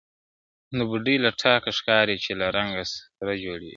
د 0.77 0.79
بوډۍ 0.89 1.15
له 1.25 1.29
ټاله 1.41 1.69
ښکاري 1.77 2.15
چی 2.23 2.31
له 2.41 2.47
رنګه 2.57 2.83
سره 3.17 3.33
جوړ 3.43 3.57
دی، 3.63 3.69